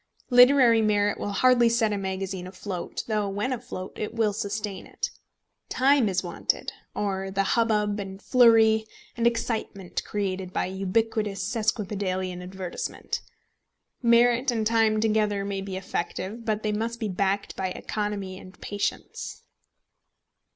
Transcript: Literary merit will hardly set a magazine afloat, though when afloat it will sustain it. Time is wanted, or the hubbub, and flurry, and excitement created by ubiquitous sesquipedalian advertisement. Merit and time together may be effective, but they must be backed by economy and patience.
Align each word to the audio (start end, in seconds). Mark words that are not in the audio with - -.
Literary 0.31 0.81
merit 0.81 1.19
will 1.19 1.31
hardly 1.31 1.69
set 1.69 1.93
a 1.93 1.97
magazine 1.99 2.47
afloat, 2.47 3.03
though 3.05 3.29
when 3.29 3.53
afloat 3.53 3.99
it 3.99 4.15
will 4.15 4.33
sustain 4.33 4.87
it. 4.87 5.11
Time 5.69 6.09
is 6.09 6.23
wanted, 6.23 6.73
or 6.95 7.29
the 7.29 7.43
hubbub, 7.53 7.99
and 7.99 8.19
flurry, 8.19 8.85
and 9.15 9.27
excitement 9.27 10.03
created 10.03 10.51
by 10.51 10.65
ubiquitous 10.65 11.43
sesquipedalian 11.43 12.41
advertisement. 12.41 13.21
Merit 14.01 14.49
and 14.49 14.65
time 14.65 14.99
together 14.99 15.45
may 15.45 15.61
be 15.61 15.77
effective, 15.77 16.45
but 16.45 16.63
they 16.63 16.71
must 16.71 16.99
be 16.99 17.07
backed 17.07 17.55
by 17.55 17.67
economy 17.69 18.39
and 18.39 18.59
patience. 18.59 19.43